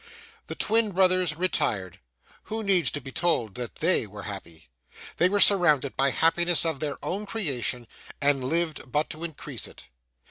The 0.47 0.55
twin 0.55 0.93
brothers 0.93 1.35
retired. 1.35 1.99
Who 2.45 2.63
needs 2.63 2.89
to 2.89 2.99
be 3.01 3.11
told 3.11 3.53
that 3.53 3.75
THEY 3.75 4.07
were 4.07 4.23
happy? 4.23 4.67
They 5.17 5.29
were 5.29 5.39
surrounded 5.39 5.95
by 5.95 6.09
happiness 6.09 6.65
of 6.65 6.79
their 6.79 6.97
own 7.05 7.27
creation, 7.27 7.87
and 8.19 8.43
lived 8.43 8.91
but 8.91 9.11
to 9.11 9.23
increase 9.23 9.67
it. 9.67 9.89